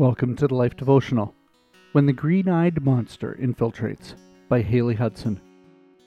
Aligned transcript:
Welcome 0.00 0.34
to 0.36 0.48
the 0.48 0.54
Life 0.54 0.76
Devotional. 0.76 1.34
When 1.92 2.06
the 2.06 2.14
Green 2.14 2.48
Eyed 2.48 2.82
Monster 2.82 3.36
Infiltrates 3.38 4.14
by 4.48 4.62
Hailey 4.62 4.94
Hudson. 4.94 5.38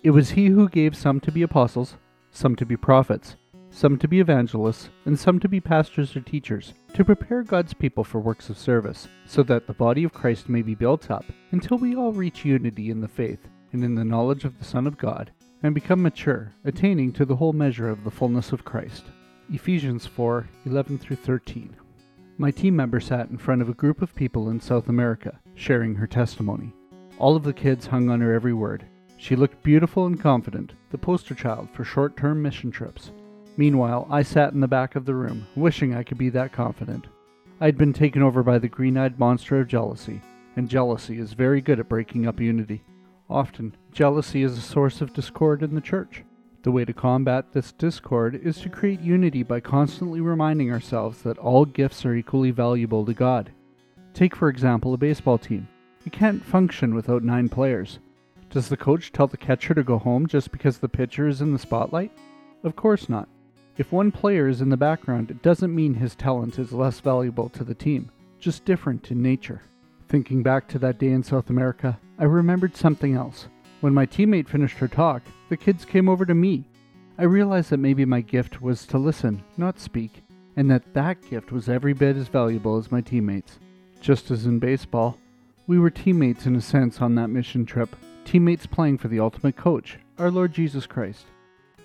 It 0.01 0.09
was 0.09 0.31
he 0.31 0.47
who 0.47 0.67
gave 0.67 0.95
some 0.95 1.19
to 1.19 1.31
be 1.31 1.43
apostles, 1.43 1.97
some 2.31 2.55
to 2.55 2.65
be 2.65 2.75
prophets, 2.75 3.35
some 3.69 3.99
to 3.99 4.07
be 4.07 4.19
evangelists, 4.19 4.89
and 5.05 5.19
some 5.19 5.39
to 5.41 5.47
be 5.47 5.59
pastors 5.59 6.15
or 6.15 6.21
teachers, 6.21 6.73
to 6.95 7.05
prepare 7.05 7.43
God's 7.43 7.75
people 7.75 8.03
for 8.03 8.19
works 8.19 8.49
of 8.49 8.57
service, 8.57 9.07
so 9.27 9.43
that 9.43 9.67
the 9.67 9.73
body 9.73 10.03
of 10.03 10.11
Christ 10.11 10.49
may 10.49 10.63
be 10.63 10.73
built 10.73 11.11
up 11.11 11.25
until 11.51 11.77
we 11.77 11.95
all 11.95 12.13
reach 12.13 12.43
unity 12.43 12.89
in 12.89 12.99
the 12.99 13.07
faith 13.07 13.47
and 13.73 13.83
in 13.83 13.93
the 13.93 14.03
knowledge 14.03 14.43
of 14.43 14.57
the 14.57 14.65
Son 14.65 14.87
of 14.87 14.97
God, 14.97 15.31
and 15.61 15.75
become 15.75 16.01
mature, 16.01 16.51
attaining 16.65 17.13
to 17.13 17.25
the 17.25 17.35
whole 17.35 17.53
measure 17.53 17.89
of 17.89 18.03
the 18.03 18.09
fullness 18.09 18.51
of 18.53 18.65
Christ. 18.65 19.03
Ephesians 19.51 20.07
4 20.07 20.49
11 20.65 20.97
through 20.97 21.17
13. 21.17 21.75
My 22.37 22.49
team 22.49 22.75
member 22.75 22.99
sat 22.99 23.29
in 23.29 23.37
front 23.37 23.61
of 23.61 23.69
a 23.69 23.75
group 23.75 24.01
of 24.01 24.15
people 24.15 24.49
in 24.49 24.59
South 24.59 24.89
America, 24.89 25.39
sharing 25.53 25.93
her 25.95 26.07
testimony. 26.07 26.73
All 27.19 27.35
of 27.35 27.43
the 27.43 27.53
kids 27.53 27.85
hung 27.85 28.09
on 28.09 28.21
her 28.21 28.33
every 28.33 28.53
word. 28.53 28.85
She 29.17 29.35
looked 29.35 29.61
beautiful 29.61 30.07
and 30.07 30.19
confident, 30.19 30.73
the 30.89 30.97
poster 30.97 31.35
child 31.35 31.69
for 31.71 31.83
short 31.83 32.17
term 32.17 32.41
mission 32.41 32.71
trips. 32.71 33.11
Meanwhile, 33.55 34.07
I 34.09 34.23
sat 34.23 34.53
in 34.53 34.61
the 34.61 34.67
back 34.67 34.95
of 34.95 35.05
the 35.05 35.13
room, 35.13 35.45
wishing 35.55 35.93
I 35.93 36.01
could 36.01 36.17
be 36.17 36.29
that 36.29 36.51
confident. 36.51 37.05
I'd 37.61 37.77
been 37.77 37.93
taken 37.93 38.23
over 38.23 38.41
by 38.41 38.57
the 38.57 38.67
green 38.67 38.97
eyed 38.97 39.19
monster 39.19 39.59
of 39.59 39.67
jealousy, 39.67 40.19
and 40.55 40.67
jealousy 40.67 41.19
is 41.19 41.33
very 41.33 41.61
good 41.61 41.79
at 41.79 41.87
breaking 41.87 42.25
up 42.25 42.39
unity. 42.39 42.83
Often, 43.29 43.75
jealousy 43.91 44.41
is 44.41 44.57
a 44.57 44.61
source 44.61 45.01
of 45.01 45.13
discord 45.13 45.61
in 45.61 45.75
the 45.75 45.81
church. 45.81 46.23
The 46.63 46.71
way 46.71 46.85
to 46.85 46.93
combat 46.93 47.51
this 47.51 47.73
discord 47.73 48.39
is 48.41 48.59
to 48.61 48.69
create 48.69 49.01
unity 49.01 49.43
by 49.43 49.59
constantly 49.59 50.21
reminding 50.21 50.71
ourselves 50.71 51.21
that 51.23 51.37
all 51.37 51.65
gifts 51.65 52.05
are 52.05 52.15
equally 52.15 52.51
valuable 52.51 53.05
to 53.05 53.13
God. 53.13 53.51
Take, 54.13 54.33
for 54.33 54.47
example, 54.47 54.93
a 54.93 54.97
baseball 54.97 55.37
team. 55.37 55.67
It 56.05 56.13
can't 56.13 56.43
function 56.43 56.95
without 56.95 57.21
nine 57.21 57.49
players. 57.49 57.99
Does 58.49 58.69
the 58.69 58.77
coach 58.77 59.11
tell 59.11 59.27
the 59.27 59.35
catcher 59.35 59.73
to 59.73 59.83
go 59.83 59.97
home 59.97 60.25
just 60.25 60.51
because 60.51 60.77
the 60.77 60.87
pitcher 60.87 61.27
is 61.27 61.41
in 61.41 61.51
the 61.51 61.59
spotlight? 61.59 62.11
Of 62.63 62.77
course 62.77 63.09
not. 63.09 63.27
If 63.77 63.91
one 63.91 64.11
player 64.11 64.47
is 64.47 64.61
in 64.61 64.69
the 64.69 64.77
background, 64.77 65.31
it 65.31 65.41
doesn't 65.41 65.75
mean 65.75 65.95
his 65.95 66.15
talent 66.15 66.59
is 66.59 66.71
less 66.71 67.01
valuable 67.01 67.49
to 67.49 67.65
the 67.65 67.75
team, 67.75 68.09
just 68.39 68.63
different 68.63 69.11
in 69.11 69.21
nature. 69.21 69.63
Thinking 70.07 70.43
back 70.43 70.69
to 70.69 70.79
that 70.79 70.99
day 70.99 71.09
in 71.09 71.23
South 71.23 71.49
America, 71.49 71.99
I 72.19 72.25
remembered 72.25 72.77
something 72.77 73.15
else. 73.15 73.47
When 73.83 73.93
my 73.93 74.05
teammate 74.05 74.47
finished 74.47 74.77
her 74.77 74.87
talk, 74.87 75.23
the 75.49 75.57
kids 75.57 75.83
came 75.83 76.07
over 76.07 76.25
to 76.25 76.33
me. 76.33 76.63
I 77.17 77.23
realized 77.23 77.69
that 77.69 77.79
maybe 77.81 78.05
my 78.05 78.21
gift 78.21 78.61
was 78.61 78.85
to 78.85 78.97
listen, 78.97 79.43
not 79.57 79.77
speak, 79.77 80.23
and 80.55 80.71
that 80.71 80.93
that 80.93 81.29
gift 81.29 81.51
was 81.51 81.67
every 81.67 81.91
bit 81.91 82.15
as 82.15 82.29
valuable 82.29 82.77
as 82.77 82.93
my 82.93 83.01
teammates. 83.01 83.59
Just 83.99 84.31
as 84.31 84.45
in 84.45 84.57
baseball, 84.57 85.19
we 85.67 85.79
were 85.79 85.89
teammates 85.89 86.45
in 86.45 86.55
a 86.55 86.61
sense 86.61 87.01
on 87.01 87.15
that 87.15 87.27
mission 87.27 87.65
trip, 87.65 87.93
teammates 88.23 88.65
playing 88.65 88.99
for 88.99 89.09
the 89.09 89.19
ultimate 89.19 89.57
coach, 89.57 89.99
our 90.17 90.31
Lord 90.31 90.53
Jesus 90.53 90.87
Christ. 90.87 91.25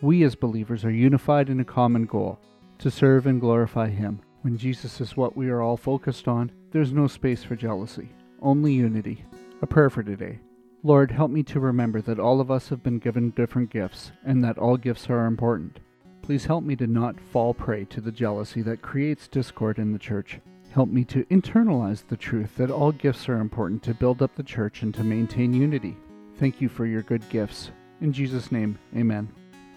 We 0.00 0.22
as 0.22 0.36
believers 0.36 0.84
are 0.84 0.92
unified 0.92 1.50
in 1.50 1.58
a 1.58 1.64
common 1.64 2.06
goal 2.06 2.38
to 2.78 2.92
serve 2.92 3.26
and 3.26 3.40
glorify 3.40 3.88
Him. 3.88 4.20
When 4.42 4.56
Jesus 4.56 5.00
is 5.00 5.16
what 5.16 5.36
we 5.36 5.48
are 5.48 5.62
all 5.62 5.76
focused 5.76 6.28
on, 6.28 6.52
there's 6.70 6.92
no 6.92 7.08
space 7.08 7.42
for 7.42 7.56
jealousy, 7.56 8.10
only 8.40 8.72
unity. 8.72 9.24
A 9.62 9.66
prayer 9.66 9.90
for 9.90 10.04
today. 10.04 10.38
Lord, 10.84 11.10
help 11.10 11.32
me 11.32 11.42
to 11.42 11.58
remember 11.58 12.00
that 12.02 12.20
all 12.20 12.40
of 12.40 12.52
us 12.52 12.68
have 12.68 12.84
been 12.84 13.00
given 13.00 13.30
different 13.30 13.70
gifts 13.70 14.12
and 14.24 14.44
that 14.44 14.58
all 14.58 14.76
gifts 14.76 15.10
are 15.10 15.26
important. 15.26 15.80
Please 16.22 16.44
help 16.44 16.62
me 16.62 16.76
to 16.76 16.86
not 16.86 17.20
fall 17.20 17.52
prey 17.52 17.84
to 17.86 18.00
the 18.00 18.12
jealousy 18.12 18.62
that 18.62 18.80
creates 18.80 19.26
discord 19.26 19.78
in 19.78 19.92
the 19.92 19.98
church. 19.98 20.38
Help 20.70 20.88
me 20.88 21.02
to 21.06 21.24
internalize 21.24 22.06
the 22.06 22.16
truth 22.16 22.54
that 22.56 22.70
all 22.70 22.92
gifts 22.92 23.28
are 23.28 23.40
important 23.40 23.82
to 23.82 23.94
build 23.94 24.22
up 24.22 24.36
the 24.36 24.42
church 24.42 24.82
and 24.82 24.94
to 24.94 25.02
maintain 25.02 25.52
unity. 25.52 25.96
Thank 26.36 26.60
you 26.60 26.68
for 26.68 26.86
your 26.86 27.02
good 27.02 27.28
gifts. 27.28 27.72
In 28.00 28.12
Jesus' 28.12 28.52
name, 28.52 28.78
amen. 28.96 29.32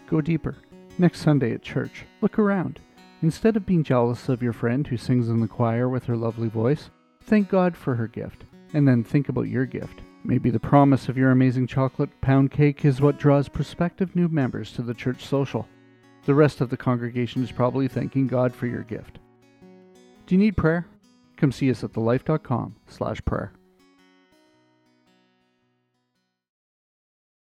Go 0.07 0.21
deeper. 0.21 0.55
Next 0.99 1.21
Sunday 1.21 1.53
at 1.53 1.63
church, 1.63 2.05
look 2.21 2.37
around. 2.37 2.79
Instead 3.23 3.55
of 3.57 3.65
being 3.65 3.83
jealous 3.83 4.29
of 4.29 4.43
your 4.43 4.53
friend 4.53 4.85
who 4.85 4.97
sings 4.97 5.29
in 5.29 5.39
the 5.39 5.47
choir 5.47 5.89
with 5.89 6.03
her 6.05 6.17
lovely 6.17 6.49
voice, 6.49 6.91
thank 7.23 7.49
God 7.49 7.75
for 7.75 7.95
her 7.95 8.07
gift, 8.07 8.43
and 8.73 8.87
then 8.87 9.03
think 9.03 9.29
about 9.29 9.47
your 9.47 9.65
gift. 9.65 10.01
Maybe 10.23 10.49
the 10.49 10.59
promise 10.59 11.09
of 11.09 11.17
your 11.17 11.31
amazing 11.31 11.67
chocolate 11.67 12.09
pound 12.21 12.51
cake 12.51 12.85
is 12.85 13.01
what 13.01 13.17
draws 13.17 13.49
prospective 13.49 14.15
new 14.15 14.27
members 14.27 14.71
to 14.73 14.81
the 14.81 14.93
church 14.93 15.25
social. 15.25 15.67
The 16.25 16.35
rest 16.35 16.61
of 16.61 16.69
the 16.69 16.77
congregation 16.77 17.43
is 17.43 17.51
probably 17.51 17.87
thanking 17.87 18.27
God 18.27 18.53
for 18.53 18.67
your 18.67 18.83
gift. 18.83 19.17
Do 20.27 20.35
you 20.35 20.39
need 20.39 20.55
prayer? 20.55 20.85
Come 21.37 21.51
see 21.51 21.71
us 21.71 21.83
at 21.83 21.93
thelife.com 21.93 22.75
slash 22.87 23.25
prayer. 23.25 23.51